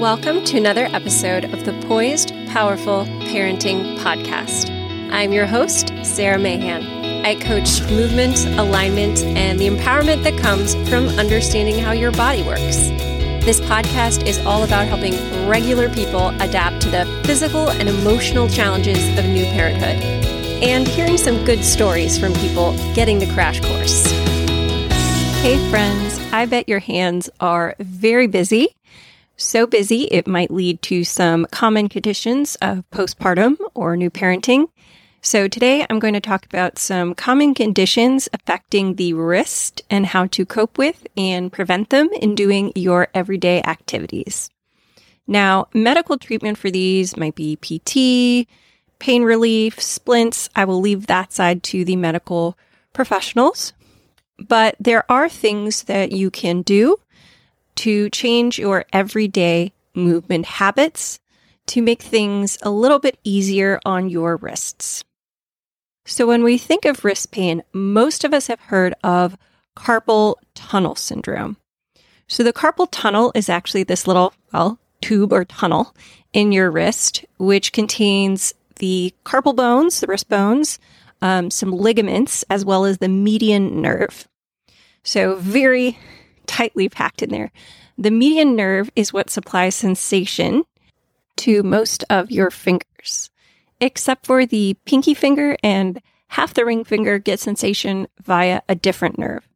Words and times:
Welcome 0.00 0.44
to 0.44 0.58
another 0.58 0.84
episode 0.92 1.46
of 1.46 1.64
the 1.64 1.72
Poised, 1.86 2.28
Powerful 2.48 3.06
Parenting 3.30 3.96
Podcast. 3.96 4.68
I'm 5.10 5.32
your 5.32 5.46
host, 5.46 5.90
Sarah 6.02 6.38
Mahan. 6.38 7.24
I 7.24 7.34
coach 7.36 7.80
movement, 7.90 8.44
alignment, 8.58 9.20
and 9.20 9.58
the 9.58 9.66
empowerment 9.66 10.22
that 10.24 10.38
comes 10.38 10.74
from 10.90 11.08
understanding 11.18 11.78
how 11.78 11.92
your 11.92 12.12
body 12.12 12.42
works. 12.42 12.88
This 13.42 13.58
podcast 13.60 14.26
is 14.26 14.38
all 14.40 14.64
about 14.64 14.86
helping 14.86 15.14
regular 15.48 15.88
people 15.88 16.28
adapt 16.42 16.82
to 16.82 16.90
the 16.90 17.22
physical 17.24 17.70
and 17.70 17.88
emotional 17.88 18.50
challenges 18.50 18.98
of 19.18 19.24
new 19.24 19.46
parenthood 19.46 20.04
and 20.62 20.86
hearing 20.86 21.16
some 21.16 21.42
good 21.46 21.64
stories 21.64 22.18
from 22.18 22.34
people 22.34 22.76
getting 22.94 23.18
the 23.18 23.32
crash 23.32 23.60
course. 23.62 24.04
Hey, 25.40 25.56
friends, 25.70 26.20
I 26.34 26.44
bet 26.44 26.68
your 26.68 26.80
hands 26.80 27.30
are 27.40 27.76
very 27.78 28.26
busy 28.26 28.75
so 29.36 29.66
busy 29.66 30.02
it 30.04 30.26
might 30.26 30.50
lead 30.50 30.80
to 30.82 31.04
some 31.04 31.46
common 31.50 31.88
conditions 31.88 32.56
of 32.56 32.88
postpartum 32.90 33.56
or 33.74 33.96
new 33.96 34.10
parenting. 34.10 34.68
So, 35.22 35.48
today 35.48 35.84
I'm 35.88 35.98
going 35.98 36.14
to 36.14 36.20
talk 36.20 36.46
about 36.46 36.78
some 36.78 37.14
common 37.14 37.54
conditions 37.54 38.28
affecting 38.32 38.94
the 38.94 39.12
wrist 39.12 39.82
and 39.90 40.06
how 40.06 40.26
to 40.26 40.46
cope 40.46 40.78
with 40.78 41.06
and 41.16 41.52
prevent 41.52 41.90
them 41.90 42.08
in 42.20 42.34
doing 42.34 42.72
your 42.74 43.08
everyday 43.12 43.60
activities. 43.62 44.50
Now, 45.26 45.66
medical 45.74 46.16
treatment 46.16 46.58
for 46.58 46.70
these 46.70 47.16
might 47.16 47.34
be 47.34 47.56
PT, 47.56 48.48
pain 48.98 49.22
relief, 49.24 49.80
splints. 49.80 50.48
I 50.54 50.64
will 50.64 50.80
leave 50.80 51.08
that 51.08 51.32
side 51.32 51.62
to 51.64 51.84
the 51.84 51.96
medical 51.96 52.56
professionals. 52.92 53.72
But 54.38 54.76
there 54.78 55.10
are 55.10 55.28
things 55.28 55.84
that 55.84 56.12
you 56.12 56.30
can 56.30 56.62
do 56.62 56.98
to 57.76 58.10
change 58.10 58.58
your 58.58 58.84
everyday 58.92 59.72
movement 59.94 60.46
habits 60.46 61.18
to 61.66 61.82
make 61.82 62.02
things 62.02 62.58
a 62.62 62.70
little 62.70 62.98
bit 62.98 63.18
easier 63.24 63.80
on 63.84 64.08
your 64.08 64.36
wrists. 64.36 65.04
So, 66.04 66.26
when 66.26 66.44
we 66.44 66.56
think 66.56 66.84
of 66.84 67.04
wrist 67.04 67.32
pain, 67.32 67.62
most 67.72 68.22
of 68.22 68.32
us 68.32 68.46
have 68.46 68.60
heard 68.60 68.94
of 69.02 69.36
carpal 69.76 70.36
tunnel 70.54 70.94
syndrome. 70.94 71.56
So, 72.28 72.44
the 72.44 72.52
carpal 72.52 72.86
tunnel 72.90 73.32
is 73.34 73.48
actually 73.48 73.82
this 73.82 74.06
little, 74.06 74.32
well, 74.52 74.78
tube 75.00 75.32
or 75.32 75.44
tunnel 75.44 75.94
in 76.32 76.52
your 76.52 76.70
wrist, 76.70 77.24
which 77.38 77.72
contains 77.72 78.54
the 78.76 79.12
carpal 79.24 79.56
bones, 79.56 79.98
the 80.00 80.06
wrist 80.06 80.28
bones, 80.28 80.78
um, 81.22 81.50
some 81.50 81.72
ligaments, 81.72 82.44
as 82.50 82.64
well 82.64 82.84
as 82.84 82.98
the 82.98 83.08
median 83.08 83.82
nerve. 83.82 84.28
So, 85.02 85.34
very 85.36 85.98
tightly 86.46 86.88
packed 86.88 87.22
in 87.22 87.30
there. 87.30 87.52
The 87.98 88.10
median 88.10 88.56
nerve 88.56 88.90
is 88.94 89.12
what 89.12 89.30
supplies 89.30 89.74
sensation 89.74 90.64
to 91.36 91.62
most 91.62 92.04
of 92.10 92.30
your 92.30 92.50
fingers, 92.50 93.30
except 93.80 94.26
for 94.26 94.46
the 94.46 94.76
pinky 94.84 95.14
finger 95.14 95.56
and 95.62 96.00
half 96.28 96.54
the 96.54 96.64
ring 96.64 96.84
finger 96.84 97.18
get 97.18 97.40
sensation 97.40 98.06
via 98.22 98.62
a 98.68 98.74
different 98.74 99.18
nerve. 99.18 99.48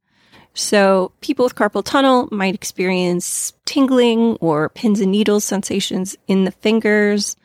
So, 0.52 1.12
people 1.20 1.44
with 1.44 1.54
carpal 1.54 1.84
tunnel 1.84 2.28
might 2.32 2.54
experience 2.54 3.52
tingling 3.66 4.36
or 4.40 4.68
pins 4.68 5.00
and 5.00 5.12
needles 5.12 5.44
sensations 5.44 6.16
in 6.26 6.44
the 6.44 6.50
fingers, 6.50 7.36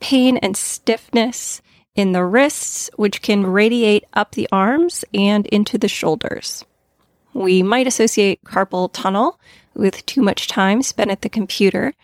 pain 0.00 0.36
and 0.38 0.56
stiffness 0.56 1.60
in 1.94 2.12
the 2.12 2.24
wrists, 2.24 2.88
which 2.96 3.20
can 3.20 3.46
radiate 3.46 4.04
up 4.14 4.32
the 4.32 4.48
arms 4.52 5.04
and 5.12 5.46
into 5.48 5.76
the 5.76 5.88
shoulders. 5.88 6.64
We 7.34 7.62
might 7.62 7.86
associate 7.86 8.42
carpal 8.44 8.90
tunnel 8.92 9.40
with 9.74 10.04
too 10.06 10.22
much 10.22 10.48
time 10.48 10.82
spent 10.82 11.10
at 11.10 11.22
the 11.22 11.28
computer, 11.28 11.94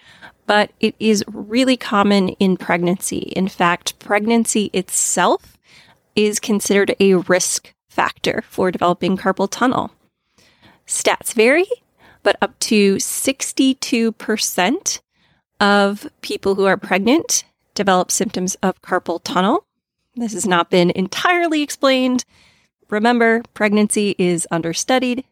but 0.47 0.70
it 0.81 0.95
is 0.98 1.25
really 1.29 1.77
common 1.77 2.31
in 2.31 2.57
pregnancy. 2.57 3.33
In 3.37 3.48
fact, 3.48 3.98
pregnancy 3.98 4.70
itself 4.73 5.59
is 6.17 6.41
considered 6.41 6.97
a 6.98 7.15
risk 7.15 7.75
factor 7.89 8.42
for 8.48 8.70
developing 8.70 9.17
carpal 9.17 9.48
tunnel. 9.51 9.92
Stats 10.86 11.35
vary, 11.35 11.67
but 12.23 12.36
up 12.41 12.58
to 12.61 12.97
62% 12.97 15.01
of 15.61 16.08
people 16.23 16.55
who 16.55 16.64
are 16.64 16.77
pregnant 16.77 17.45
develop 17.75 18.11
symptoms 18.11 18.57
of 18.63 18.81
carpal 18.83 19.20
tunnel. 19.23 19.67
This 20.17 20.33
has 20.33 20.47
not 20.47 20.70
been 20.70 20.91
entirely 20.91 21.63
explained 21.63 22.25
Remember, 22.91 23.43
pregnancy 23.55 24.15
is 24.19 24.47
understudied, 24.51 25.25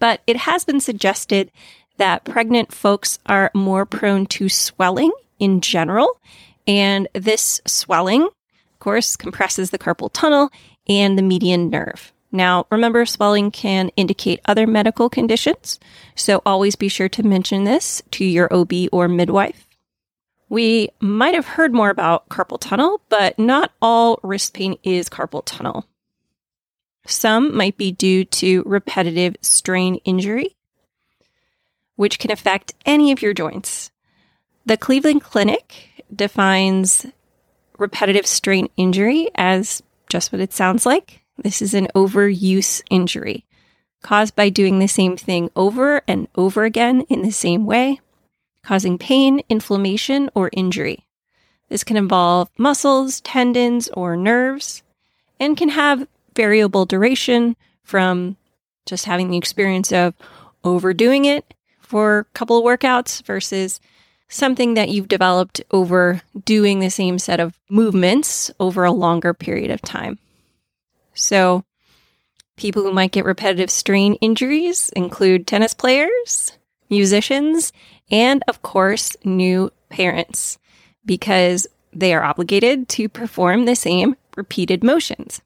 but 0.00 0.20
it 0.26 0.36
has 0.38 0.64
been 0.64 0.80
suggested 0.80 1.50
that 1.96 2.24
pregnant 2.24 2.72
folks 2.72 3.18
are 3.26 3.50
more 3.54 3.86
prone 3.86 4.26
to 4.26 4.48
swelling 4.48 5.12
in 5.38 5.60
general. 5.60 6.20
And 6.66 7.08
this 7.14 7.60
swelling, 7.66 8.22
of 8.22 8.78
course, 8.80 9.16
compresses 9.16 9.70
the 9.70 9.78
carpal 9.78 10.10
tunnel 10.12 10.50
and 10.88 11.16
the 11.16 11.22
median 11.22 11.70
nerve. 11.70 12.12
Now, 12.32 12.66
remember, 12.70 13.06
swelling 13.06 13.50
can 13.50 13.90
indicate 13.96 14.40
other 14.44 14.66
medical 14.66 15.08
conditions, 15.08 15.78
so 16.14 16.42
always 16.44 16.76
be 16.76 16.88
sure 16.88 17.08
to 17.10 17.22
mention 17.22 17.64
this 17.64 18.02
to 18.12 18.24
your 18.24 18.52
OB 18.52 18.72
or 18.92 19.08
midwife. 19.08 19.66
We 20.48 20.90
might 21.00 21.34
have 21.34 21.46
heard 21.46 21.72
more 21.72 21.90
about 21.90 22.28
carpal 22.28 22.60
tunnel, 22.60 23.00
but 23.08 23.38
not 23.38 23.72
all 23.80 24.20
wrist 24.22 24.54
pain 24.54 24.76
is 24.82 25.08
carpal 25.08 25.42
tunnel. 25.44 25.86
Some 27.06 27.56
might 27.56 27.76
be 27.76 27.92
due 27.92 28.24
to 28.24 28.62
repetitive 28.66 29.36
strain 29.40 29.96
injury, 30.04 30.56
which 31.96 32.18
can 32.18 32.30
affect 32.30 32.74
any 32.84 33.12
of 33.12 33.22
your 33.22 33.32
joints. 33.32 33.90
The 34.64 34.76
Cleveland 34.76 35.22
Clinic 35.22 36.04
defines 36.14 37.06
repetitive 37.78 38.26
strain 38.26 38.68
injury 38.76 39.30
as 39.34 39.82
just 40.08 40.32
what 40.32 40.40
it 40.40 40.52
sounds 40.52 40.86
like. 40.86 41.22
This 41.38 41.60
is 41.60 41.74
an 41.74 41.88
overuse 41.94 42.82
injury 42.90 43.44
caused 44.02 44.36
by 44.36 44.48
doing 44.48 44.78
the 44.78 44.86
same 44.86 45.16
thing 45.16 45.50
over 45.56 46.00
and 46.06 46.28
over 46.36 46.64
again 46.64 47.00
in 47.08 47.22
the 47.22 47.32
same 47.32 47.66
way, 47.66 48.00
causing 48.62 48.98
pain, 48.98 49.40
inflammation, 49.48 50.30
or 50.32 50.48
injury. 50.52 51.04
This 51.68 51.82
can 51.82 51.96
involve 51.96 52.48
muscles, 52.56 53.20
tendons, 53.22 53.88
or 53.94 54.16
nerves, 54.16 54.84
and 55.40 55.56
can 55.56 55.70
have 55.70 56.06
variable 56.36 56.86
duration 56.86 57.56
from 57.82 58.36
just 58.84 59.04
having 59.06 59.30
the 59.30 59.36
experience 59.36 59.92
of 59.92 60.14
overdoing 60.62 61.24
it 61.24 61.54
for 61.80 62.18
a 62.18 62.24
couple 62.34 62.58
of 62.58 62.64
workouts 62.64 63.24
versus 63.24 63.80
something 64.28 64.74
that 64.74 64.88
you've 64.88 65.08
developed 65.08 65.60
over 65.70 66.20
doing 66.44 66.80
the 66.80 66.90
same 66.90 67.18
set 67.18 67.40
of 67.40 67.58
movements 67.70 68.50
over 68.58 68.84
a 68.84 68.92
longer 68.92 69.32
period 69.32 69.70
of 69.70 69.80
time. 69.82 70.18
So, 71.14 71.64
people 72.56 72.82
who 72.82 72.92
might 72.92 73.12
get 73.12 73.24
repetitive 73.24 73.70
strain 73.70 74.14
injuries 74.14 74.90
include 74.90 75.46
tennis 75.46 75.74
players, 75.74 76.52
musicians, 76.90 77.72
and 78.10 78.42
of 78.48 78.62
course, 78.62 79.16
new 79.24 79.72
parents, 79.88 80.58
because 81.04 81.66
they 81.92 82.12
are 82.12 82.24
obligated 82.24 82.88
to 82.90 83.08
perform 83.08 83.64
the 83.64 83.76
same 83.76 84.16
repeated 84.36 84.84
motions. 84.84 85.40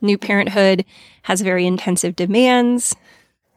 New 0.00 0.18
parenthood 0.18 0.84
has 1.22 1.40
very 1.40 1.66
intensive 1.66 2.16
demands. 2.16 2.94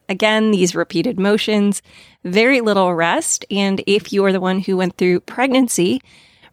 Again, 0.08 0.52
these 0.52 0.76
repeated 0.76 1.20
motions, 1.20 1.82
very 2.24 2.62
little 2.62 2.94
rest. 2.94 3.46
And 3.52 3.84
if 3.86 4.12
you 4.12 4.26
are 4.26 4.32
the 4.32 4.40
one 4.40 4.60
who 4.60 4.78
went 4.78 4.98
through 4.98 5.22
pregnancy, 5.22 6.02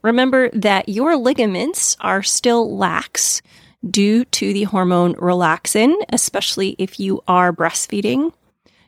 remember 0.02 0.50
that 0.50 0.88
your 0.88 1.16
ligaments 1.16 1.96
are 2.00 2.22
still 2.22 2.76
lax 2.76 3.40
due 3.88 4.24
to 4.26 4.52
the 4.52 4.64
hormone 4.64 5.14
relaxin, 5.14 5.94
especially 6.10 6.76
if 6.78 7.00
you 7.00 7.22
are 7.26 7.52
breastfeeding. 7.52 8.32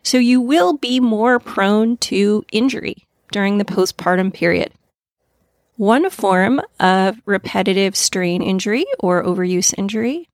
So 0.02 0.18
you 0.18 0.40
will 0.40 0.74
be 0.74 1.00
more 1.00 1.38
prone 1.38 1.96
to 1.98 2.44
injury 2.52 3.06
during 3.32 3.58
the 3.58 3.64
postpartum 3.64 4.32
period. 4.32 4.72
One 5.76 6.10
form 6.10 6.60
of 6.80 7.20
repetitive 7.24 7.94
strain 7.94 8.42
injury 8.42 8.84
or 8.98 9.22
overuse 9.22 9.74
injury 9.78 10.27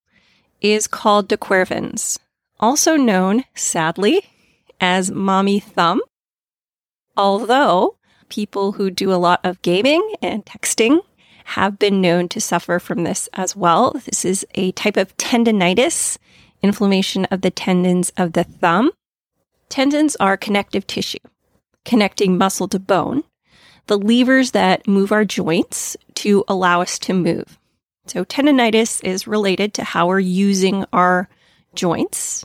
is 0.73 0.87
called 0.87 1.29
de 1.29 1.37
Quervain's, 1.37 2.19
also 2.59 2.97
known, 2.97 3.45
sadly, 3.55 4.23
as 4.81 5.11
mommy 5.11 5.61
thumb. 5.61 6.01
Although 7.17 7.97
people 8.31 8.73
who 8.73 8.91
do 8.91 9.13
a 9.13 9.17
lot 9.17 9.41
of 9.45 9.61
gaming 9.63 10.15
and 10.23 10.45
texting 10.47 11.01
have 11.45 11.79
been 11.79 12.01
known 12.01 12.29
to 12.31 12.41
suffer 12.41 12.79
from 12.79 13.05
this 13.05 13.29
as 13.35 13.55
well. 13.55 13.93
This 14.07 14.25
is 14.25 14.47
a 14.55 14.73
type 14.73 14.97
of 14.97 15.15
tendonitis, 15.19 16.17
inflammation 16.63 17.27
of 17.27 17.43
the 17.43 17.51
tendons 17.51 18.11
of 18.17 18.33
the 18.33 18.45
thumb. 18.45 18.91
Tendons 19.69 20.17
are 20.17 20.39
connective 20.39 20.87
tissue, 20.87 21.19
connecting 21.85 22.39
muscle 22.39 22.69
to 22.69 22.79
bone, 22.79 23.25
the 23.87 23.99
levers 23.99 24.53
that 24.53 24.89
move 24.89 25.13
our 25.13 25.27
joints 25.27 25.97
to 26.15 26.43
allow 26.49 26.81
us 26.81 26.99
to 27.01 27.13
move. 27.13 27.59
So, 28.07 28.25
tendonitis 28.25 29.03
is 29.03 29.27
related 29.27 29.75
to 29.75 29.85
how 29.85 30.09
we're 30.09 30.21
using 30.21 30.85
our 30.93 31.29
joints, 31.75 32.45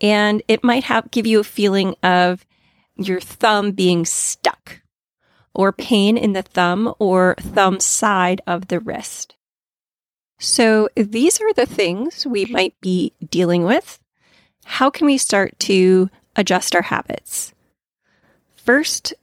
and 0.00 0.42
it 0.46 0.62
might 0.62 0.84
have 0.84 1.10
give 1.10 1.26
you 1.26 1.40
a 1.40 1.44
feeling 1.44 1.96
of 2.02 2.46
your 2.96 3.20
thumb 3.20 3.72
being 3.72 4.04
stuck 4.04 4.80
or 5.52 5.72
pain 5.72 6.16
in 6.16 6.32
the 6.32 6.42
thumb 6.42 6.94
or 7.00 7.34
thumb 7.40 7.80
side 7.80 8.40
of 8.46 8.68
the 8.68 8.78
wrist. 8.78 9.34
So, 10.38 10.88
these 10.94 11.40
are 11.40 11.52
the 11.52 11.66
things 11.66 12.24
we 12.24 12.44
might 12.44 12.80
be 12.80 13.12
dealing 13.28 13.64
with. 13.64 13.98
How 14.64 14.90
can 14.90 15.06
we 15.06 15.18
start 15.18 15.58
to 15.60 16.08
adjust 16.36 16.76
our 16.76 16.82
habits? 16.82 17.52
First, 18.54 19.14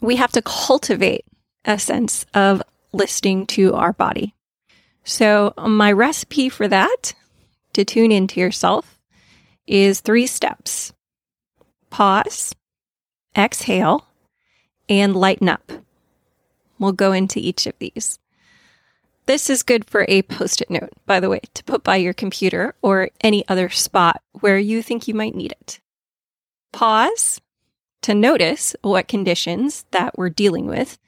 we 0.00 0.16
have 0.16 0.30
to 0.32 0.42
cultivate 0.42 1.24
a 1.64 1.78
sense 1.78 2.26
of 2.34 2.62
listening 2.92 3.46
to 3.46 3.74
our 3.74 3.92
body. 3.92 4.34
So, 5.04 5.52
my 5.58 5.90
recipe 5.90 6.48
for 6.48 6.68
that 6.68 7.14
to 7.72 7.84
tune 7.84 8.12
into 8.12 8.40
yourself 8.40 8.98
is 9.66 10.00
three 10.00 10.26
steps 10.26 10.92
pause, 11.90 12.54
exhale, 13.36 14.06
and 14.88 15.14
lighten 15.14 15.48
up. 15.48 15.70
We'll 16.78 16.92
go 16.92 17.12
into 17.12 17.38
each 17.38 17.66
of 17.66 17.74
these. 17.78 18.18
This 19.26 19.48
is 19.48 19.62
good 19.62 19.84
for 19.84 20.04
a 20.08 20.22
post 20.22 20.60
it 20.60 20.70
note, 20.70 20.90
by 21.06 21.20
the 21.20 21.28
way, 21.28 21.40
to 21.54 21.64
put 21.64 21.84
by 21.84 21.96
your 21.96 22.12
computer 22.12 22.74
or 22.82 23.10
any 23.20 23.46
other 23.48 23.68
spot 23.68 24.20
where 24.40 24.58
you 24.58 24.82
think 24.82 25.06
you 25.06 25.14
might 25.14 25.34
need 25.34 25.52
it. 25.52 25.80
Pause 26.72 27.40
to 28.02 28.14
notice 28.14 28.74
what 28.82 29.06
conditions 29.06 29.84
that 29.92 30.18
we're 30.18 30.28
dealing 30.28 30.66
with 30.66 30.98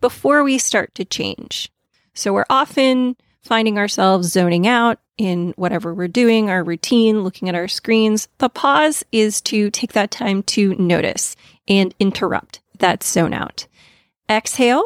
before 0.00 0.44
we 0.44 0.58
start 0.58 0.94
to 0.96 1.04
change. 1.04 1.70
So 2.14 2.32
we're 2.32 2.44
often 2.50 3.16
finding 3.42 3.78
ourselves 3.78 4.32
zoning 4.32 4.66
out 4.66 4.98
in 5.18 5.52
whatever 5.56 5.92
we're 5.92 6.08
doing, 6.08 6.48
our 6.48 6.62
routine, 6.62 7.22
looking 7.22 7.48
at 7.48 7.54
our 7.54 7.68
screens. 7.68 8.28
The 8.38 8.48
pause 8.48 9.04
is 9.12 9.40
to 9.42 9.70
take 9.70 9.92
that 9.92 10.10
time 10.10 10.42
to 10.44 10.74
notice 10.76 11.36
and 11.68 11.94
interrupt 11.98 12.60
that 12.78 13.02
zone 13.02 13.34
out. 13.34 13.66
Exhale 14.28 14.84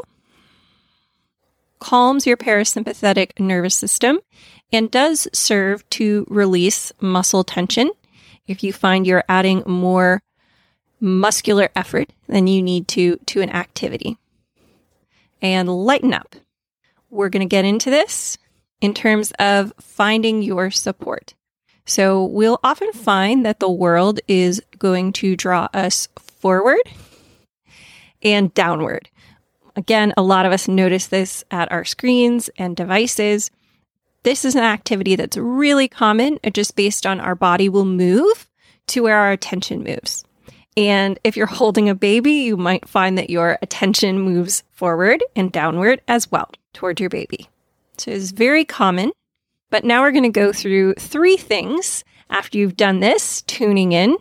calms 1.78 2.26
your 2.26 2.36
parasympathetic 2.36 3.38
nervous 3.38 3.74
system 3.74 4.18
and 4.72 4.90
does 4.90 5.28
serve 5.32 5.88
to 5.90 6.26
release 6.28 6.92
muscle 7.00 7.44
tension. 7.44 7.90
If 8.46 8.64
you 8.64 8.72
find 8.72 9.06
you're 9.06 9.24
adding 9.28 9.62
more 9.66 10.22
muscular 11.00 11.68
effort 11.76 12.10
than 12.26 12.46
you 12.46 12.62
need 12.62 12.88
to 12.88 13.16
to 13.26 13.42
an 13.42 13.50
activity. 13.50 14.16
And 15.42 15.68
lighten 15.68 16.14
up. 16.14 16.34
We're 17.10 17.28
going 17.28 17.46
to 17.46 17.50
get 17.50 17.64
into 17.64 17.90
this 17.90 18.38
in 18.80 18.94
terms 18.94 19.32
of 19.38 19.72
finding 19.80 20.42
your 20.42 20.70
support. 20.70 21.34
So 21.86 22.24
we'll 22.24 22.58
often 22.64 22.92
find 22.92 23.46
that 23.46 23.60
the 23.60 23.70
world 23.70 24.20
is 24.26 24.60
going 24.78 25.12
to 25.14 25.36
draw 25.36 25.68
us 25.72 26.08
forward 26.18 26.82
and 28.22 28.52
downward. 28.54 29.08
Again, 29.76 30.12
a 30.16 30.22
lot 30.22 30.46
of 30.46 30.52
us 30.52 30.68
notice 30.68 31.06
this 31.06 31.44
at 31.50 31.70
our 31.70 31.84
screens 31.84 32.50
and 32.58 32.74
devices. 32.74 33.50
This 34.24 34.44
is 34.44 34.56
an 34.56 34.64
activity 34.64 35.14
that's 35.14 35.36
really 35.36 35.86
common, 35.86 36.38
just 36.52 36.74
based 36.74 37.06
on 37.06 37.20
our 37.20 37.34
body 37.34 37.68
will 37.68 37.84
move 37.84 38.48
to 38.88 39.02
where 39.02 39.18
our 39.18 39.30
attention 39.30 39.84
moves. 39.84 40.24
And 40.76 41.18
if 41.24 41.36
you're 41.36 41.46
holding 41.60 41.88
a 41.88 41.94
baby, 41.94 42.32
you 42.32 42.56
might 42.56 42.88
find 42.88 43.16
that 43.18 43.30
your 43.30 43.58
attention 43.62 44.20
moves 44.20 44.64
forward 44.72 45.22
and 45.36 45.52
downward 45.52 46.00
as 46.08 46.30
well 46.32 46.50
toward 46.72 46.98
your 46.98 47.10
baby. 47.10 47.48
So 47.98 48.10
it's 48.10 48.30
very 48.30 48.64
common. 48.64 49.12
But 49.70 49.84
now 49.84 50.02
we're 50.02 50.12
going 50.12 50.22
to 50.22 50.28
go 50.28 50.52
through 50.52 50.94
three 50.94 51.36
things 51.36 52.04
after 52.30 52.58
you've 52.58 52.76
done 52.76 53.00
this, 53.00 53.42
tuning 53.42 53.92
in 53.92 54.16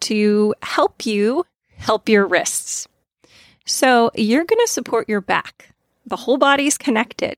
to 0.00 0.54
help 0.62 1.06
you 1.06 1.46
help 1.76 2.08
your 2.08 2.26
wrists. 2.26 2.86
So 3.64 4.10
you're 4.14 4.44
going 4.44 4.64
to 4.64 4.72
support 4.72 5.08
your 5.08 5.20
back. 5.20 5.70
The 6.06 6.16
whole 6.16 6.36
body's 6.36 6.76
connected. 6.76 7.36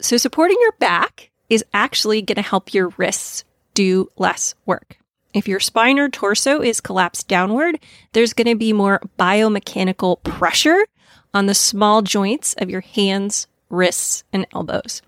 So 0.00 0.16
supporting 0.16 0.56
your 0.60 0.72
back 0.72 1.30
is 1.48 1.64
actually 1.72 2.22
going 2.22 2.36
to 2.36 2.42
help 2.42 2.74
your 2.74 2.88
wrists 2.96 3.44
do 3.74 4.10
less 4.16 4.54
work. 4.66 4.98
If 5.34 5.48
your 5.48 5.60
spine 5.60 5.98
or 5.98 6.08
torso 6.08 6.60
is 6.60 6.80
collapsed 6.80 7.28
downward, 7.28 7.78
there's 8.12 8.34
going 8.34 8.48
to 8.48 8.56
be 8.56 8.72
more 8.72 9.00
biomechanical 9.18 10.22
pressure 10.22 10.86
on 11.32 11.46
the 11.46 11.54
small 11.54 12.02
joints 12.02 12.54
of 12.58 12.68
your 12.68 12.82
hands, 12.82 13.46
wrists, 13.72 14.22
and 14.32 14.46
elbows. 14.54 15.02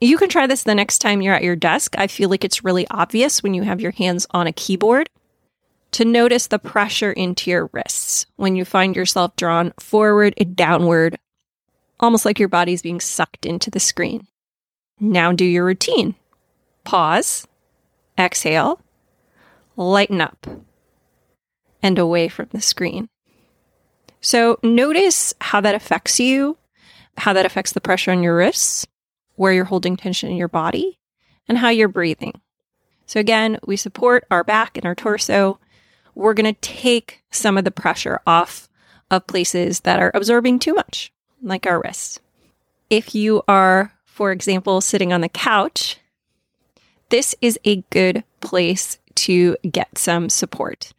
You 0.00 0.18
can 0.18 0.28
try 0.28 0.46
this 0.46 0.64
the 0.64 0.74
next 0.74 0.98
time 0.98 1.22
you're 1.22 1.34
at 1.34 1.44
your 1.44 1.56
desk. 1.56 1.94
I 1.96 2.08
feel 2.08 2.28
like 2.28 2.44
it's 2.44 2.64
really 2.64 2.86
obvious 2.90 3.42
when 3.42 3.54
you 3.54 3.62
have 3.62 3.80
your 3.80 3.92
hands 3.92 4.26
on 4.32 4.46
a 4.46 4.52
keyboard 4.52 5.08
to 5.92 6.04
notice 6.04 6.48
the 6.48 6.58
pressure 6.58 7.12
into 7.12 7.50
your 7.50 7.70
wrists 7.72 8.26
when 8.36 8.56
you 8.56 8.64
find 8.64 8.96
yourself 8.96 9.36
drawn 9.36 9.72
forward 9.78 10.34
and 10.36 10.56
downward, 10.56 11.18
almost 12.00 12.24
like 12.24 12.38
your 12.38 12.48
body's 12.48 12.82
being 12.82 13.00
sucked 13.00 13.46
into 13.46 13.70
the 13.70 13.80
screen. 13.80 14.26
Now 14.98 15.32
do 15.32 15.44
your 15.44 15.64
routine. 15.64 16.16
Pause, 16.84 17.46
exhale, 18.18 18.80
lighten 19.76 20.20
up, 20.20 20.46
and 21.82 21.98
away 21.98 22.28
from 22.28 22.48
the 22.50 22.60
screen. 22.60 23.08
So 24.20 24.58
notice 24.62 25.34
how 25.40 25.60
that 25.60 25.74
affects 25.74 26.18
you, 26.18 26.56
how 27.16 27.32
that 27.32 27.46
affects 27.46 27.72
the 27.72 27.80
pressure 27.80 28.10
on 28.10 28.22
your 28.22 28.36
wrists, 28.36 28.86
where 29.36 29.52
you're 29.52 29.64
holding 29.64 29.96
tension 29.96 30.30
in 30.30 30.36
your 30.36 30.48
body, 30.48 30.98
and 31.48 31.58
how 31.58 31.68
you're 31.68 31.88
breathing. 31.88 32.40
So 33.06 33.20
again, 33.20 33.58
we 33.66 33.76
support 33.76 34.24
our 34.30 34.44
back 34.44 34.76
and 34.76 34.86
our 34.86 34.94
torso 34.94 35.58
we're 36.14 36.34
going 36.34 36.52
to 36.52 36.60
take 36.60 37.22
some 37.30 37.56
of 37.56 37.64
the 37.64 37.70
pressure 37.70 38.20
off 38.26 38.68
of 39.10 39.26
places 39.26 39.80
that 39.80 40.00
are 40.00 40.10
absorbing 40.14 40.58
too 40.58 40.74
much, 40.74 41.12
like 41.42 41.66
our 41.66 41.80
wrists. 41.80 42.20
If 42.90 43.14
you 43.14 43.42
are, 43.48 43.92
for 44.04 44.32
example, 44.32 44.80
sitting 44.80 45.12
on 45.12 45.20
the 45.20 45.28
couch, 45.28 45.98
this 47.08 47.34
is 47.40 47.58
a 47.64 47.82
good 47.90 48.24
place 48.40 48.98
to 49.14 49.56
get 49.70 49.98
some 49.98 50.28
support. 50.28 50.92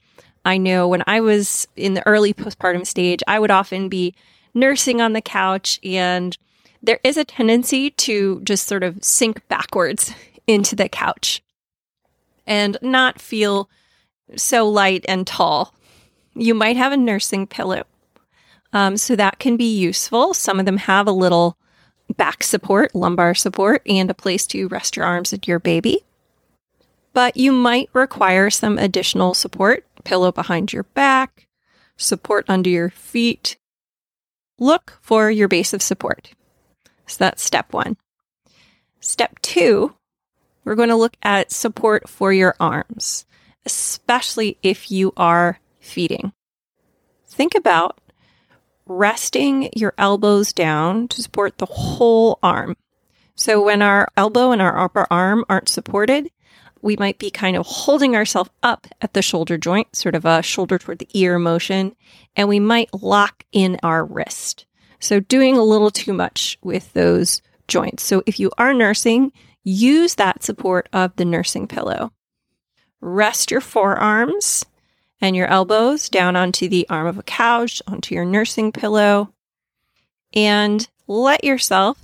I 0.46 0.58
know 0.58 0.88
when 0.88 1.04
I 1.08 1.22
was 1.22 1.68
in 1.76 1.94
the 1.94 2.06
early 2.06 2.34
postpartum 2.34 2.86
stage, 2.86 3.24
I 3.28 3.40
would 3.40 3.52
often 3.52 3.90
be 3.90 4.14
nursing 4.54 5.02
on 5.02 5.14
the 5.14 5.22
couch, 5.22 5.80
and 5.84 6.38
there 6.82 7.00
is 7.04 7.18
a 7.18 7.26
tendency 7.26 7.92
to 7.92 8.42
just 8.42 8.68
sort 8.68 8.84
of 8.84 9.04
sink 9.04 9.48
backwards 9.48 10.14
into 10.48 10.76
the 10.76 10.90
couch 10.90 11.42
and 12.46 12.78
not 12.82 13.22
feel 13.22 13.70
so 14.36 14.68
light 14.68 15.06
and 15.08 15.26
tall. 15.26 15.74
You 16.36 16.54
might 16.54 16.78
have 16.78 16.92
a 16.92 16.98
nursing 16.98 17.48
pillow. 17.48 17.84
Um, 18.74 18.98
so 18.98 19.16
that 19.16 19.38
can 19.38 19.56
be 19.56 19.78
useful. 19.78 20.34
Some 20.34 20.60
of 20.60 20.66
them 20.66 20.78
have 20.78 21.08
a 21.08 21.12
little 21.12 21.58
back 22.18 22.44
support, 22.44 22.96
lumbar 22.96 23.36
support, 23.36 23.82
and 23.86 24.10
a 24.10 24.16
place 24.16 24.48
to 24.48 24.68
rest 24.68 24.96
your 24.96 25.06
arms 25.06 25.32
at 25.32 25.48
your 25.48 25.60
baby. 25.60 26.04
But 27.14 27.38
you 27.38 27.52
might 27.52 27.90
require 27.94 28.50
some 28.50 28.80
additional 28.80 29.36
support 29.36 29.86
pillow 30.04 30.32
behind 30.32 30.74
your 30.74 30.84
back, 30.84 31.48
support 31.96 32.46
under 32.48 32.70
your 32.70 32.90
feet. 32.90 33.58
Look 34.60 35.00
for 35.02 35.30
your 35.30 35.48
base 35.48 35.74
of 35.74 35.82
support. 35.82 36.34
So 37.08 37.18
that's 37.26 37.44
step 37.44 37.74
one. 37.74 37.98
Step 39.00 39.40
two, 39.42 39.94
we're 40.64 40.76
going 40.76 40.90
to 40.90 40.96
look 40.96 41.18
at 41.24 41.52
support 41.52 42.08
for 42.08 42.32
your 42.32 42.56
arms 42.60 43.26
especially 43.66 44.58
if 44.62 44.92
you 44.92 45.14
are 45.18 45.60
feeding. 45.80 46.34
Think 47.28 47.56
about 47.56 48.00
resting 48.86 49.70
your 49.76 49.94
elbows 49.98 50.54
down 50.54 51.08
to 51.10 51.22
support 51.22 51.58
the 51.58 51.66
whole 51.66 52.40
arm. 52.44 52.76
So 53.36 53.64
when 53.64 53.82
our 53.82 54.10
elbow 54.16 54.52
and 54.52 54.62
our 54.62 54.78
upper 54.78 55.08
arm 55.10 55.46
aren't 55.50 55.70
supported, 55.70 56.30
we 56.84 56.98
might 56.98 57.18
be 57.18 57.32
kind 57.32 57.56
of 57.56 57.66
holding 57.66 58.14
ourselves 58.14 58.50
up 58.62 58.88
at 59.02 59.14
the 59.14 59.22
shoulder 59.22 59.58
joint, 59.58 59.96
sort 59.96 60.16
of 60.16 60.26
a 60.26 60.44
shoulder 60.44 60.78
toward 60.78 61.00
the 61.00 61.08
ear 61.14 61.40
motion, 61.40 61.96
and 62.36 62.50
we 62.50 62.60
might 62.60 62.94
lock 62.94 63.46
in 63.54 63.80
our 63.82 64.04
wrist. 64.04 64.66
So 65.00 65.22
doing 65.22 65.56
a 65.56 65.64
little 65.64 65.90
too 65.90 66.12
much 66.12 66.58
with 66.62 66.92
those 66.92 67.42
joints. 67.70 68.04
So 68.04 68.22
if 68.26 68.38
you 68.38 68.52
are 68.58 68.74
nursing, 68.74 69.32
use 69.64 70.16
that 70.16 70.44
support 70.44 70.90
of 70.92 71.16
the 71.16 71.24
nursing 71.24 71.68
pillow. 71.68 72.12
Rest 73.00 73.50
your 73.50 73.62
forearms 73.62 74.66
and 75.22 75.38
your 75.38 75.48
elbows 75.48 76.10
down 76.10 76.36
onto 76.36 76.68
the 76.68 76.86
arm 76.90 77.08
of 77.08 77.18
a 77.18 77.24
couch, 77.24 77.82
onto 77.88 78.14
your 78.14 78.26
nursing 78.26 78.74
pillow, 78.74 79.34
and 80.34 80.86
let 81.08 81.46
yourself 81.46 81.98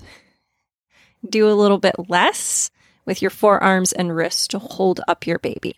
do 1.28 1.50
a 1.50 1.52
little 1.52 1.80
bit 1.80 1.96
less 2.08 2.72
with 3.10 3.24
your 3.24 3.32
forearms 3.32 3.92
and 3.92 4.16
wrists 4.16 4.48
to 4.48 4.60
hold 4.60 5.02
up 5.08 5.26
your 5.26 5.40
baby. 5.40 5.76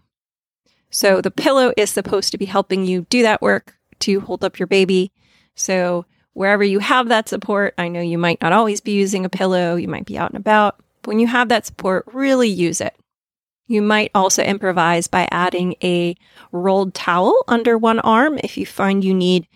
So 0.90 1.22
the 1.22 1.32
pillow 1.32 1.72
is 1.78 1.90
supposed 1.90 2.34
to 2.34 2.38
be 2.38 2.44
helping 2.44 2.86
you 2.86 3.08
do 3.10 3.22
that 3.22 3.42
work 3.42 3.78
to 4.00 4.20
hold 4.20 4.44
up 4.44 4.60
your 4.60 4.68
baby. 4.68 5.14
So 5.56 6.06
wherever 6.34 6.62
you 6.62 6.80
have 6.80 7.08
that 7.08 7.30
support, 7.30 7.74
I 7.78 7.88
know 7.88 8.02
you 8.02 8.18
might 8.18 8.42
not 8.42 8.52
always 8.52 8.82
be 8.82 8.92
using 8.92 9.24
a 9.24 9.30
pillow, 9.30 9.78
you 9.78 9.88
might 9.88 10.06
be 10.06 10.18
out 10.18 10.32
and 10.32 10.38
about. 10.38 10.76
But 11.02 11.08
when 11.08 11.20
you 11.20 11.28
have 11.28 11.48
that 11.48 11.66
support, 11.66 12.04
really 12.12 12.50
use 12.50 12.82
it. 12.82 12.98
You 13.66 13.82
might 13.82 14.12
also 14.14 14.44
improvise 14.44 15.08
by 15.08 15.30
adding 15.32 15.76
a 15.82 16.18
rolled 16.52 16.94
towel 16.94 17.46
under 17.48 17.78
one 17.78 18.02
arm 18.02 18.40
if 18.44 18.58
you 18.58 18.66
find 18.66 19.06
you 19.06 19.14
need 19.14 19.48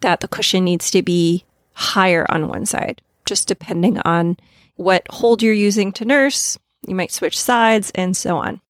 that 0.00 0.18
the 0.18 0.26
cushion 0.26 0.64
needs 0.64 0.90
to 0.90 1.02
be 1.02 1.44
higher 1.74 2.26
on 2.28 2.48
one 2.48 2.66
side, 2.66 3.02
just 3.24 3.46
depending 3.46 4.00
on 4.00 4.36
what 4.74 5.06
hold 5.10 5.44
you're 5.44 5.54
using 5.54 5.92
to 5.92 6.04
nurse. 6.04 6.58
You 6.86 6.94
might 6.94 7.12
switch 7.12 7.38
sides 7.38 7.90
and 7.94 8.16
so 8.16 8.36
on. 8.38 8.60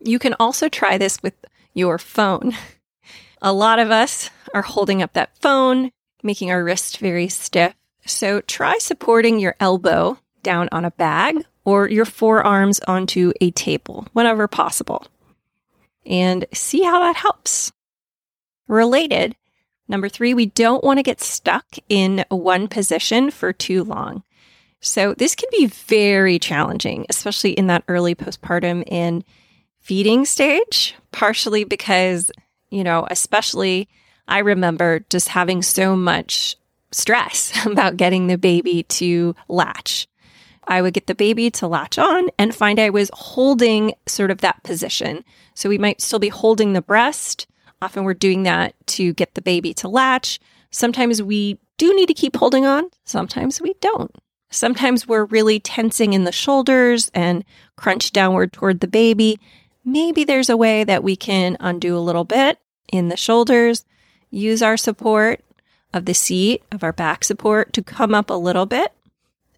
You 0.00 0.18
can 0.18 0.34
also 0.38 0.68
try 0.68 0.98
this 0.98 1.22
with 1.22 1.34
your 1.74 1.98
phone. 1.98 2.52
A 3.42 3.52
lot 3.52 3.78
of 3.78 3.90
us 3.90 4.30
are 4.54 4.62
holding 4.62 5.02
up 5.02 5.12
that 5.12 5.36
phone, 5.38 5.90
making 6.22 6.50
our 6.50 6.64
wrist 6.64 6.98
very 6.98 7.28
stiff. 7.28 7.74
So 8.06 8.40
try 8.40 8.78
supporting 8.78 9.38
your 9.38 9.56
elbow 9.60 10.18
down 10.42 10.68
on 10.72 10.84
a 10.84 10.92
bag 10.92 11.44
or 11.64 11.88
your 11.88 12.04
forearms 12.04 12.80
onto 12.86 13.32
a 13.40 13.50
table 13.50 14.06
whenever 14.12 14.46
possible 14.46 15.06
and 16.06 16.46
see 16.52 16.82
how 16.82 17.00
that 17.00 17.16
helps. 17.16 17.72
Related, 18.68 19.36
number 19.88 20.08
three, 20.08 20.34
we 20.34 20.46
don't 20.46 20.84
want 20.84 20.98
to 20.98 21.02
get 21.02 21.20
stuck 21.20 21.66
in 21.88 22.24
one 22.30 22.68
position 22.68 23.30
for 23.30 23.52
too 23.52 23.84
long. 23.84 24.22
So 24.86 25.14
this 25.14 25.34
can 25.34 25.48
be 25.50 25.66
very 25.66 26.38
challenging, 26.38 27.06
especially 27.08 27.52
in 27.52 27.66
that 27.66 27.82
early 27.88 28.14
postpartum 28.14 28.84
and 28.90 29.24
feeding 29.80 30.24
stage, 30.24 30.94
partially 31.10 31.64
because, 31.64 32.30
you 32.70 32.84
know, 32.84 33.06
especially 33.10 33.88
I 34.28 34.38
remember 34.38 35.00
just 35.10 35.28
having 35.28 35.62
so 35.62 35.96
much 35.96 36.56
stress 36.92 37.52
about 37.66 37.96
getting 37.96 38.28
the 38.28 38.38
baby 38.38 38.84
to 38.84 39.34
latch. 39.48 40.06
I 40.68 40.82
would 40.82 40.94
get 40.94 41.08
the 41.08 41.14
baby 41.16 41.50
to 41.50 41.66
latch 41.66 41.98
on 41.98 42.28
and 42.38 42.54
find 42.54 42.78
I 42.78 42.90
was 42.90 43.10
holding 43.12 43.92
sort 44.06 44.30
of 44.30 44.38
that 44.38 44.62
position. 44.62 45.24
So 45.54 45.68
we 45.68 45.78
might 45.78 46.00
still 46.00 46.18
be 46.20 46.28
holding 46.28 46.72
the 46.72 46.82
breast. 46.82 47.48
Often 47.82 48.04
we're 48.04 48.14
doing 48.14 48.44
that 48.44 48.74
to 48.88 49.12
get 49.14 49.34
the 49.34 49.42
baby 49.42 49.74
to 49.74 49.88
latch. 49.88 50.38
Sometimes 50.70 51.20
we 51.20 51.58
do 51.76 51.94
need 51.94 52.06
to 52.06 52.14
keep 52.14 52.36
holding 52.36 52.66
on, 52.66 52.88
sometimes 53.04 53.60
we 53.60 53.74
don't. 53.80 54.14
Sometimes 54.50 55.06
we're 55.06 55.24
really 55.24 55.60
tensing 55.60 56.12
in 56.12 56.24
the 56.24 56.32
shoulders 56.32 57.10
and 57.14 57.44
crunch 57.76 58.12
downward 58.12 58.52
toward 58.52 58.80
the 58.80 58.86
baby. 58.86 59.38
Maybe 59.84 60.24
there's 60.24 60.50
a 60.50 60.56
way 60.56 60.84
that 60.84 61.02
we 61.02 61.16
can 61.16 61.56
undo 61.60 61.96
a 61.96 62.00
little 62.00 62.24
bit 62.24 62.58
in 62.92 63.08
the 63.08 63.16
shoulders, 63.16 63.84
use 64.30 64.62
our 64.62 64.76
support 64.76 65.40
of 65.92 66.04
the 66.04 66.14
seat, 66.14 66.62
of 66.70 66.84
our 66.84 66.92
back 66.92 67.24
support 67.24 67.72
to 67.72 67.82
come 67.82 68.14
up 68.14 68.30
a 68.30 68.34
little 68.34 68.66
bit. 68.66 68.92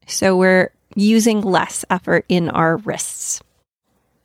So 0.06 0.36
we're 0.36 0.72
using 0.94 1.40
less 1.42 1.84
effort 1.90 2.24
in 2.28 2.48
our 2.48 2.76
wrists. 2.78 3.42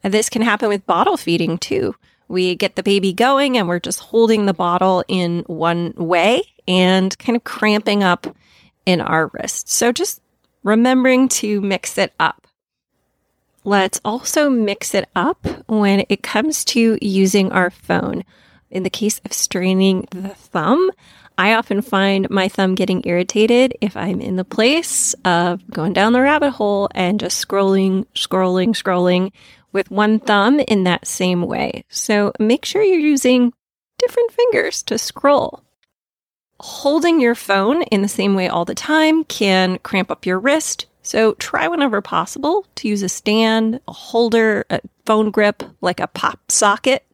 And 0.03 0.13
this 0.13 0.29
can 0.29 0.41
happen 0.41 0.69
with 0.69 0.85
bottle 0.85 1.17
feeding 1.17 1.57
too. 1.57 1.95
We 2.27 2.55
get 2.55 2.75
the 2.75 2.83
baby 2.83 3.13
going 3.13 3.57
and 3.57 3.67
we're 3.67 3.79
just 3.79 3.99
holding 3.99 4.45
the 4.45 4.53
bottle 4.53 5.03
in 5.07 5.43
one 5.47 5.93
way 5.95 6.43
and 6.67 7.17
kind 7.19 7.35
of 7.35 7.43
cramping 7.43 8.03
up 8.03 8.35
in 8.85 9.01
our 9.01 9.27
wrists. 9.33 9.73
So 9.73 9.91
just 9.91 10.21
remembering 10.63 11.27
to 11.27 11.61
mix 11.61 11.97
it 11.97 12.13
up. 12.19 12.47
Let's 13.65 14.01
also 14.03 14.49
mix 14.49 14.93
it 14.93 15.07
up 15.15 15.45
when 15.67 16.05
it 16.09 16.23
comes 16.23 16.65
to 16.65 16.97
using 17.01 17.51
our 17.51 17.69
phone. 17.69 18.23
In 18.69 18.83
the 18.83 18.89
case 18.89 19.21
of 19.23 19.31
straining 19.31 20.07
the 20.11 20.29
thumb, 20.29 20.91
I 21.37 21.53
often 21.53 21.81
find 21.81 22.29
my 22.29 22.47
thumb 22.47 22.75
getting 22.75 23.03
irritated 23.05 23.75
if 23.81 23.95
I'm 23.95 24.19
in 24.21 24.35
the 24.35 24.43
place 24.43 25.13
of 25.25 25.67
going 25.69 25.93
down 25.93 26.13
the 26.13 26.21
rabbit 26.21 26.51
hole 26.51 26.89
and 26.93 27.19
just 27.19 27.45
scrolling, 27.45 28.05
scrolling, 28.15 28.69
scrolling 28.69 29.31
with 29.71 29.89
one 29.89 30.19
thumb 30.19 30.59
in 30.59 30.83
that 30.83 31.07
same 31.07 31.41
way. 31.43 31.85
So 31.89 32.33
make 32.39 32.65
sure 32.65 32.83
you're 32.83 32.99
using 32.99 33.53
different 33.97 34.31
fingers 34.31 34.83
to 34.83 34.97
scroll 34.97 35.63
holding 36.63 37.19
your 37.19 37.35
phone 37.35 37.81
in 37.83 38.01
the 38.01 38.07
same 38.07 38.35
way 38.35 38.47
all 38.47 38.63
the 38.63 38.73
time 38.73 39.25
can 39.25 39.77
cramp 39.79 40.09
up 40.09 40.25
your 40.25 40.39
wrist. 40.39 40.85
So 41.01 41.33
try 41.33 41.67
whenever 41.67 41.99
possible 41.99 42.65
to 42.75 42.87
use 42.87 43.03
a 43.03 43.09
stand, 43.09 43.81
a 43.85 43.91
holder, 43.91 44.65
a 44.69 44.79
phone 45.05 45.29
grip, 45.29 45.61
like 45.81 45.99
a 45.99 46.07
pop 46.07 46.39
socket. 46.49 47.05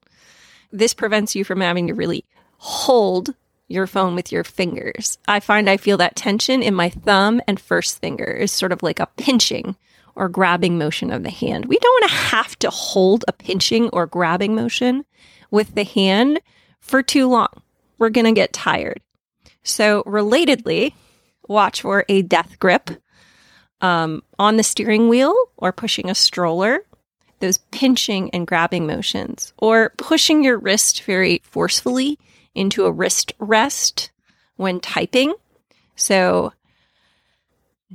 This 0.71 0.93
prevents 0.93 1.35
you 1.35 1.43
from 1.43 1.61
having 1.61 1.87
to 1.87 1.95
really 1.95 2.25
hold 2.57 3.33
your 3.67 3.87
phone 3.87 4.13
with 4.13 4.31
your 4.31 4.43
fingers. 4.43 5.17
I 5.27 5.39
find 5.39 5.67
I 5.67 5.77
feel 5.77 5.97
that 5.97 6.15
tension 6.15 6.61
in 6.61 6.75
my 6.75 6.91
thumb 6.91 7.41
and 7.47 7.59
first 7.59 7.99
finger 7.99 8.25
is 8.25 8.51
sort 8.51 8.71
of 8.71 8.83
like 8.83 8.99
a 8.99 9.09
pinching 9.17 9.75
or 10.13 10.29
grabbing 10.29 10.77
motion 10.77 11.11
of 11.11 11.23
the 11.23 11.31
hand. 11.31 11.65
We 11.65 11.79
don't 11.79 12.03
want 12.03 12.11
to 12.11 12.17
have 12.17 12.59
to 12.59 12.69
hold 12.69 13.25
a 13.27 13.33
pinching 13.33 13.89
or 13.89 14.05
grabbing 14.05 14.53
motion 14.53 15.05
with 15.49 15.73
the 15.73 15.85
hand 15.85 16.39
for 16.79 17.01
too 17.01 17.27
long. 17.27 17.63
We're 17.97 18.11
going 18.11 18.27
to 18.27 18.31
get 18.31 18.53
tired. 18.53 19.01
So, 19.69 20.03
relatedly, 20.03 20.93
watch 21.47 21.81
for 21.81 22.03
a 22.09 22.23
death 22.23 22.57
grip 22.57 22.89
um, 23.81 24.23
on 24.37 24.57
the 24.57 24.63
steering 24.63 25.09
wheel 25.09 25.35
or 25.57 25.71
pushing 25.71 26.09
a 26.09 26.15
stroller, 26.15 26.79
those 27.39 27.59
pinching 27.71 28.31
and 28.31 28.47
grabbing 28.47 28.87
motions, 28.87 29.53
or 29.57 29.93
pushing 29.97 30.43
your 30.43 30.57
wrist 30.57 31.03
very 31.03 31.41
forcefully 31.43 32.17
into 32.55 32.85
a 32.85 32.91
wrist 32.91 33.31
rest 33.37 34.11
when 34.55 34.79
typing. 34.79 35.35
So, 35.95 36.51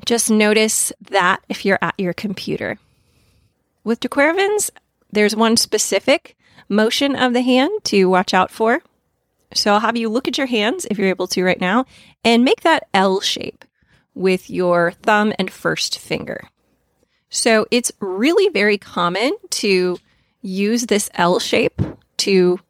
just 0.07 0.31
notice 0.31 0.93
that 1.11 1.43
if 1.49 1.64
you're 1.64 1.78
at 1.83 1.99
your 1.99 2.12
computer. 2.12 2.78
With 3.83 4.00
de 4.00 4.09
Quervain's, 4.09 4.71
there's 5.11 5.35
one 5.37 5.57
specific 5.57 6.37
motion 6.69 7.16
of 7.16 7.33
the 7.33 7.43
hand 7.43 7.73
to 7.85 8.07
watch 8.07 8.33
out 8.33 8.50
for. 8.50 8.81
So 9.54 9.73
I'll 9.73 9.80
have 9.80 9.96
you 9.96 10.08
look 10.08 10.28
at 10.28 10.37
your 10.37 10.46
hands, 10.46 10.87
if 10.90 10.99
you're 10.99 11.08
able 11.08 11.28
to 11.28 11.44
right 11.44 11.61
now, 11.61 11.87
and 12.25 12.44
make 12.44 12.61
that 12.62 12.88
L 12.92 13.20
shape 13.20 13.64
with 14.14 14.50
your 14.50 14.92
thumb 14.92 15.32
and 15.38 15.50
first 15.50 15.99
finger. 15.99 16.49
So 17.30 17.66
it's 17.70 17.90
really 18.00 18.49
very 18.50 18.78
common 18.78 19.37
to 19.50 19.99
use 20.42 20.87
this 20.87 21.11
L 21.14 21.38
shape 21.38 21.80
to 22.18 22.61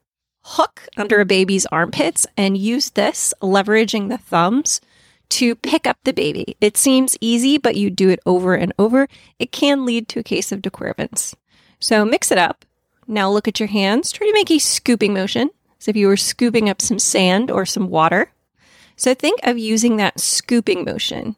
hook 0.41 0.87
under 0.95 1.19
a 1.19 1.25
baby's 1.25 1.65
armpits 1.67 2.25
and 2.37 2.57
use 2.57 2.91
this, 2.91 3.33
leveraging 3.41 4.09
the 4.09 4.17
thumbs, 4.17 4.79
to 5.29 5.55
pick 5.55 5.87
up 5.87 5.97
the 6.03 6.13
baby. 6.13 6.55
It 6.61 6.77
seems 6.77 7.17
easy, 7.19 7.57
but 7.57 7.75
you 7.75 7.89
do 7.89 8.09
it 8.09 8.19
over 8.25 8.53
and 8.53 8.71
over. 8.77 9.07
It 9.39 9.51
can 9.51 9.85
lead 9.85 10.07
to 10.09 10.19
a 10.19 10.23
case 10.23 10.51
of 10.51 10.61
de 10.61 10.69
Quervain's. 10.69 11.35
So 11.79 12.05
mix 12.05 12.31
it 12.31 12.37
up. 12.37 12.63
Now 13.07 13.29
look 13.29 13.47
at 13.47 13.59
your 13.59 13.67
hands. 13.67 14.11
Try 14.11 14.27
to 14.27 14.33
make 14.33 14.51
a 14.51 14.59
scooping 14.59 15.13
motion 15.13 15.49
so 15.85 15.91
if 15.91 15.95
you 15.95 16.07
were 16.07 16.17
scooping 16.17 16.67
up 16.67 16.81
some 16.81 16.97
sand 16.97 17.51
or 17.51 17.63
some 17.63 17.89
water. 17.91 18.31
So 18.95 19.13
think 19.13 19.39
of 19.43 19.59
using 19.59 19.97
that 19.97 20.19
scooping 20.19 20.83
motion. 20.83 21.35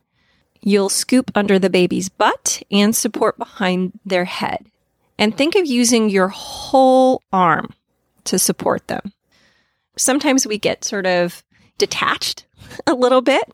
You'll 0.62 0.88
scoop 0.88 1.30
under 1.36 1.60
the 1.60 1.70
baby's 1.70 2.08
butt 2.08 2.64
and 2.72 2.96
support 2.96 3.38
behind 3.38 4.00
their 4.06 4.24
head. 4.24 4.66
And 5.20 5.36
think 5.36 5.56
of 5.56 5.66
using 5.66 6.10
your 6.10 6.30
whole 6.30 7.22
arm 7.34 7.74
to 8.24 8.40
support 8.40 8.88
them. 8.88 9.12
Sometimes 9.98 10.48
we 10.48 10.58
get 10.58 10.86
sort 10.86 11.06
of 11.06 11.44
detached 11.78 12.46
a 12.88 12.94
little 12.94 13.22
bit. 13.22 13.52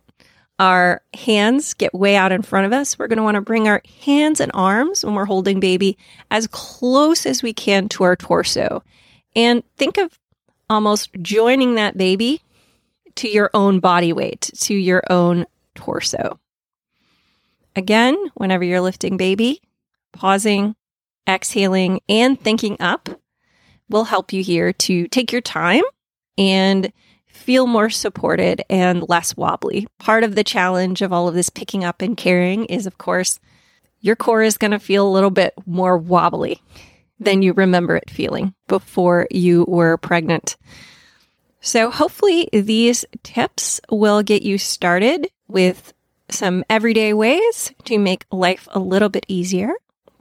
Our 0.59 1.01
hands 1.15 1.73
get 1.73 1.95
way 1.95 2.15
out 2.15 2.31
in 2.31 2.43
front 2.43 2.67
of 2.67 2.71
us. 2.71 2.99
We're 2.99 3.07
going 3.07 3.17
to 3.17 3.23
want 3.23 3.33
to 3.33 3.41
bring 3.41 3.67
our 3.67 3.81
hands 4.05 4.39
and 4.39 4.51
arms 4.53 5.03
when 5.03 5.15
we're 5.15 5.25
holding 5.25 5.59
baby 5.59 5.97
as 6.29 6.45
close 6.45 7.25
as 7.25 7.41
we 7.41 7.51
can 7.51 7.89
to 7.89 8.03
our 8.03 8.15
torso. 8.15 8.83
And 9.35 9.63
think 9.75 9.97
of 9.97 10.19
almost 10.73 11.09
joining 11.21 11.75
that 11.75 11.97
baby 11.97 12.41
to 13.15 13.29
your 13.29 13.49
own 13.53 13.79
body 13.79 14.11
weight, 14.11 14.49
to 14.57 14.73
your 14.73 15.03
own 15.09 15.45
torso. 15.75 16.39
Again, 17.75 18.17
whenever 18.35 18.63
you're 18.63 18.81
lifting 18.81 19.17
baby, 19.17 19.61
pausing, 20.11 20.75
exhaling, 21.27 22.01
and 22.09 22.39
thinking 22.39 22.77
up 22.79 23.09
will 23.89 24.05
help 24.05 24.33
you 24.33 24.43
here 24.43 24.73
to 24.73 25.07
take 25.07 25.31
your 25.31 25.41
time 25.41 25.83
and 26.37 26.91
feel 27.27 27.67
more 27.67 27.89
supported 27.89 28.63
and 28.69 29.07
less 29.09 29.35
wobbly. 29.35 29.87
Part 29.99 30.23
of 30.23 30.35
the 30.35 30.43
challenge 30.43 31.01
of 31.01 31.11
all 31.11 31.27
of 31.27 31.35
this 31.35 31.49
picking 31.49 31.83
up 31.83 32.01
and 32.01 32.15
carrying 32.15 32.65
is, 32.65 32.85
of 32.85 32.97
course, 32.97 33.39
your 34.01 34.15
core 34.15 34.43
is 34.43 34.57
going 34.57 34.71
to 34.71 34.79
feel 34.79 35.07
a 35.07 35.11
little 35.11 35.31
bit 35.31 35.53
more 35.65 35.97
wobbly 35.97 36.61
than 37.19 37.41
you 37.41 37.53
remember 37.53 37.95
it 37.95 38.09
feeling 38.09 38.53
before 38.67 39.27
you 39.31 39.65
were 39.67 39.97
pregnant. 39.97 40.57
So, 41.61 41.89
hopefully, 41.89 42.49
these 42.51 43.05
tips 43.23 43.79
will 43.89 44.21
get 44.21 44.43
you 44.43 44.57
started 44.57 45.29
with 45.47 45.93
some 46.29 46.65
everyday 46.69 47.13
ways 47.13 47.73
to 47.85 47.97
make 47.97 48.25
life 48.31 48.67
a 48.71 48.79
little 48.79 49.09
bit 49.09 49.25
easier. 49.27 49.71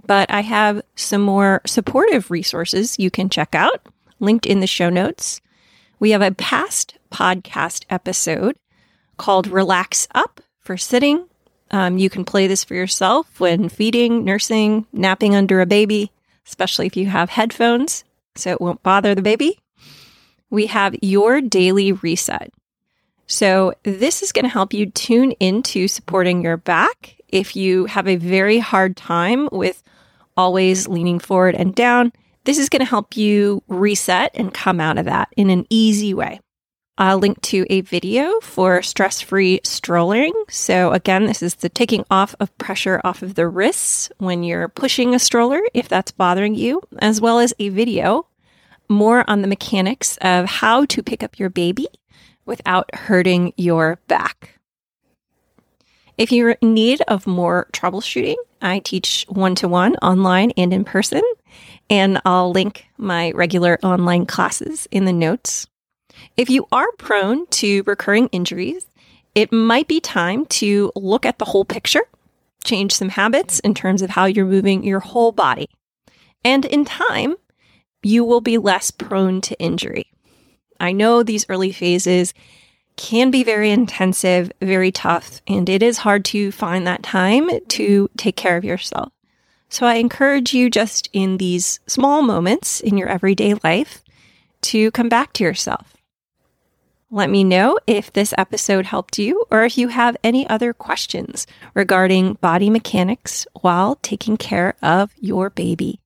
But 0.07 0.31
I 0.31 0.43
have 0.43 0.83
some 0.95 1.23
more 1.23 1.63
supportive 1.67 2.31
resources 2.31 2.99
you 2.99 3.11
can 3.11 3.29
check 3.29 3.55
out 3.55 3.87
linked 4.21 4.47
in 4.47 4.61
the 4.61 4.67
show 4.67 4.89
notes. 4.89 5.41
We 5.99 6.11
have 6.13 6.23
a 6.23 6.31
past 6.31 6.97
podcast 7.11 7.85
episode 7.91 8.57
called 9.17 9.49
Relax 9.49 10.09
Up 10.15 10.41
for 10.61 10.77
Sitting. 10.77 11.27
Um, 11.71 11.99
you 11.99 12.09
can 12.09 12.25
play 12.25 12.47
this 12.47 12.65
for 12.65 12.75
yourself 12.75 13.41
when 13.41 13.69
feeding, 13.69 14.25
nursing, 14.25 14.87
napping 14.93 15.35
under 15.35 15.61
a 15.61 15.67
baby 15.67 16.13
especially 16.47 16.87
if 16.87 16.97
you 16.97 17.07
have 17.07 17.31
headphones, 17.31 18.05
so 18.35 18.51
it 18.51 18.61
won't 18.61 18.83
bother 18.83 19.15
the 19.15 19.23
baby. 19.23 19.59
We 20.51 20.67
have 20.67 20.95
your 21.03 21.41
daily 21.41 21.93
reset. 21.93 22.53
So, 23.27 23.73
this 23.85 24.23
is 24.23 24.33
going 24.33 24.45
to 24.45 24.51
help 24.51 24.75
you 24.75 24.87
tune 24.87 25.33
into 25.33 25.89
supporting 25.89 26.43
your 26.43 26.57
back 26.59 27.17
if 27.29 27.57
you 27.57 27.87
have 27.87 28.07
a 28.07 28.17
very 28.17 28.59
hard 28.59 28.97
time 28.97 29.49
with 29.51 29.83
always 30.37 30.89
leaning 30.89 31.19
forward 31.19 31.55
and 31.55 31.75
down. 31.75 32.13
This 32.45 32.59
is 32.59 32.69
going 32.69 32.81
to 32.81 32.87
help 32.87 33.17
you 33.17 33.63
reset 33.69 34.33
and 34.35 34.53
come 34.53 34.81
out 34.81 34.99
of 34.99 35.07
that 35.07 35.29
in 35.37 35.49
an 35.49 35.67
easy 35.71 36.13
way. 36.13 36.41
I'll 36.99 37.19
link 37.19 37.41
to 37.43 37.65
a 37.71 37.81
video 37.81 38.39
for 38.41 38.83
stress 38.83 39.21
free 39.21 39.61
strolling. 39.65 40.33
So, 40.49 40.93
again, 40.93 41.25
this 41.25 41.43
is 41.43 41.55
the 41.57 41.69
taking 41.69 42.05
off 42.11 42.35
of 42.39 42.57
pressure 42.59 43.01
off 43.03 43.23
of 43.23 43.35
the 43.35 43.49
wrists 43.49 44.11
when 44.19 44.43
you're 44.43 44.69
pushing 44.69 45.15
a 45.15 45.19
stroller, 45.19 45.63
if 45.73 45.89
that's 45.89 46.13
bothering 46.13 46.55
you, 46.55 46.83
as 46.99 47.21
well 47.21 47.39
as 47.39 47.55
a 47.59 47.71
video 47.71 48.27
more 48.89 49.29
on 49.29 49.41
the 49.41 49.49
mechanics 49.49 50.19
of 50.21 50.47
how 50.47 50.85
to 50.85 51.03
pick 51.03 51.23
up 51.23 51.39
your 51.39 51.49
baby 51.49 51.89
without 52.45 52.95
hurting 52.95 53.53
your 53.57 53.99
back. 54.07 54.59
If 56.19 56.31
you're 56.31 56.51
in 56.61 56.75
need 56.75 57.01
of 57.09 57.27
more 57.27 57.69
troubleshooting, 57.73 58.37
I 58.61 58.81
teach 58.81 59.25
one 59.29 59.55
to 59.57 59.69
one 59.69 59.97
online 59.97 60.53
and 60.59 60.73
in 60.73 60.85
person, 60.85 61.23
and 61.89 62.21
I'll 62.25 62.53
link 62.53 62.87
my 62.99 63.33
regular 63.33 63.79
online 63.83 64.27
classes 64.27 64.87
in 64.91 65.07
the 65.07 65.13
notes. 65.13 65.67
If 66.37 66.49
you 66.49 66.67
are 66.73 66.91
prone 66.93 67.47
to 67.49 67.83
recurring 67.87 68.29
injuries, 68.29 68.87
it 69.35 69.53
might 69.53 69.87
be 69.87 70.01
time 70.01 70.47
to 70.47 70.91
look 70.97 71.27
at 71.27 71.39
the 71.39 71.45
whole 71.45 71.67
picture, 71.67 72.05
change 72.65 72.95
some 72.95 73.11
habits 73.11 73.59
in 73.61 73.75
terms 73.75 74.01
of 74.01 74.11
how 74.11 74.25
you're 74.25 74.47
moving 74.47 74.83
your 74.83 75.01
whole 75.01 75.33
body. 75.33 75.69
And 76.43 76.65
in 76.65 76.87
time, 76.87 77.37
you 78.03 78.25
will 78.25 78.41
be 78.41 78.57
less 78.57 78.91
prone 78.91 79.43
to 79.43 79.59
injury. 79.61 80.07
I 80.81 80.93
know 80.93 81.23
these 81.23 81.47
early 81.49 81.71
phases 81.71 82.33
can 82.97 83.31
be 83.31 83.45
very 83.45 83.71
intensive, 83.71 84.51
very 84.61 84.91
tough, 84.91 85.43
and 85.47 85.69
it 85.69 85.83
is 85.83 85.99
hard 85.99 86.25
to 86.27 86.51
find 86.51 86.87
that 86.87 87.03
time 87.03 87.49
to 87.69 88.11
take 88.17 88.37
care 88.37 88.57
of 88.57 88.65
yourself. 88.65 89.13
So 89.69 89.87
I 89.87 89.95
encourage 89.95 90.53
you 90.53 90.71
just 90.71 91.09
in 91.13 91.37
these 91.37 91.81
small 91.87 92.23
moments 92.23 92.81
in 92.81 92.97
your 92.99 93.09
everyday 93.09 93.55
life 93.63 94.03
to 94.63 94.91
come 94.91 95.09
back 95.09 95.33
to 95.35 95.45
yourself. 95.45 95.95
Let 97.15 97.29
me 97.29 97.45
know 97.45 97.79
if 97.87 98.11
this 98.11 98.33
episode 98.39 98.87
helped 98.87 99.19
you 99.19 99.45
or 99.51 99.65
if 99.65 99.77
you 99.77 99.89
have 99.89 100.17
any 100.25 100.49
other 100.49 100.73
questions 100.73 101.47
regarding 101.75 102.39
body 102.41 102.71
mechanics 102.71 103.47
while 103.61 103.97
taking 103.97 104.39
care 104.39 104.77
of 104.81 105.13
your 105.21 105.51
baby. 105.51 106.01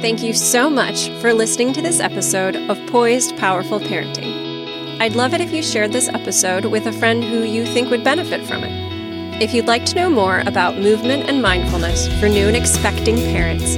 Thank 0.00 0.22
you 0.22 0.32
so 0.32 0.70
much 0.70 1.10
for 1.20 1.34
listening 1.34 1.74
to 1.74 1.82
this 1.82 2.00
episode 2.00 2.56
of 2.56 2.78
Poised 2.88 3.36
Powerful 3.36 3.80
Parenting. 3.80 4.98
I'd 4.98 5.14
love 5.14 5.34
it 5.34 5.42
if 5.42 5.52
you 5.52 5.62
shared 5.62 5.92
this 5.92 6.08
episode 6.08 6.64
with 6.64 6.86
a 6.86 6.92
friend 6.92 7.22
who 7.22 7.42
you 7.42 7.66
think 7.66 7.90
would 7.90 8.02
benefit 8.02 8.46
from 8.46 8.64
it. 8.64 9.42
If 9.42 9.52
you'd 9.52 9.66
like 9.66 9.84
to 9.84 9.94
know 9.94 10.08
more 10.08 10.38
about 10.46 10.78
movement 10.78 11.28
and 11.28 11.42
mindfulness 11.42 12.08
for 12.18 12.30
new 12.30 12.48
and 12.48 12.56
expecting 12.56 13.16
parents, 13.16 13.74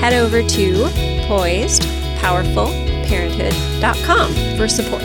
head 0.00 0.12
over 0.12 0.40
to 0.40 0.84
poisedpowerfulparenthood.com 3.06 4.56
for 4.56 4.68
support. 4.68 5.02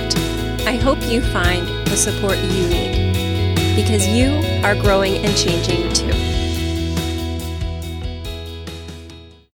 I 0.68 0.76
hope 0.76 1.00
you 1.10 1.22
find 1.22 1.68
the 1.88 1.98
support 1.98 2.38
you 2.38 2.68
need 2.68 3.76
because 3.76 4.08
you 4.08 4.42
are 4.64 4.76
growing 4.76 5.18
and 5.26 5.36
changing 5.36 5.92
too. 5.94 6.41